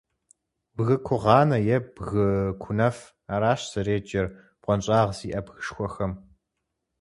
«Бгы 0.75 0.95
кугъуанэ» 1.07 1.57
е 1.75 1.77
«бгы 1.95 2.25
кунэф». 2.61 2.97
Аращ 3.33 3.61
зэреджэр 3.71 4.27
бгъуэнщIагъ 4.61 5.11
зиIэ 5.17 5.39
бгышхуэхэм. 5.45 6.11